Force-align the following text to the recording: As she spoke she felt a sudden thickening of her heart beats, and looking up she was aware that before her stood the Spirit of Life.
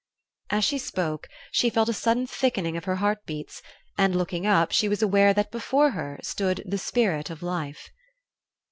As 0.49 0.65
she 0.65 0.79
spoke 0.79 1.27
she 1.51 1.69
felt 1.69 1.87
a 1.87 1.93
sudden 1.93 2.25
thickening 2.25 2.75
of 2.75 2.85
her 2.85 2.95
heart 2.95 3.23
beats, 3.27 3.61
and 3.99 4.15
looking 4.15 4.47
up 4.47 4.71
she 4.71 4.89
was 4.89 5.03
aware 5.03 5.31
that 5.31 5.51
before 5.51 5.91
her 5.91 6.19
stood 6.23 6.63
the 6.65 6.79
Spirit 6.79 7.29
of 7.29 7.43
Life. 7.43 7.91